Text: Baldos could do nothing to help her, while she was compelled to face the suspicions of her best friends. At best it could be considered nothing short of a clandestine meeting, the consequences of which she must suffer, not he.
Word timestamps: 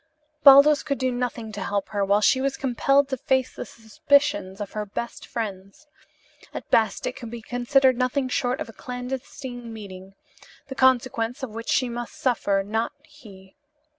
Baldos 0.43 0.81
could 0.81 0.97
do 0.97 1.11
nothing 1.11 1.51
to 1.51 1.61
help 1.61 1.89
her, 1.89 2.03
while 2.03 2.21
she 2.21 2.41
was 2.41 2.57
compelled 2.57 3.09
to 3.09 3.17
face 3.17 3.53
the 3.53 3.67
suspicions 3.67 4.59
of 4.59 4.71
her 4.71 4.83
best 4.83 5.27
friends. 5.27 5.85
At 6.55 6.71
best 6.71 7.05
it 7.05 7.11
could 7.15 7.29
be 7.29 7.43
considered 7.43 7.95
nothing 7.99 8.27
short 8.27 8.59
of 8.59 8.67
a 8.67 8.73
clandestine 8.73 9.71
meeting, 9.71 10.15
the 10.69 10.73
consequences 10.73 11.43
of 11.43 11.51
which 11.53 11.69
she 11.69 11.87
must 11.87 12.15
suffer, 12.15 12.63
not 12.65 12.93
he. 13.03 13.53